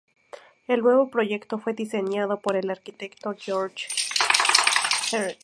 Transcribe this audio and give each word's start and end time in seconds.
El 0.65 0.81
nuevo 0.81 1.11
proyecto 1.11 1.59
fue 1.59 1.73
diseñado 1.75 2.39
por 2.39 2.55
el 2.55 2.71
arquitecto 2.71 3.35
George 3.39 3.85
Heres. 5.11 5.37